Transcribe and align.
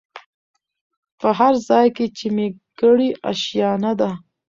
په 1.19 1.27
هرځای 1.39 1.87
کي 1.95 2.05
چي 2.17 2.27
مي 2.35 2.47
کړې 2.79 3.09
آشیانه 3.29 3.91
ده 3.99 4.09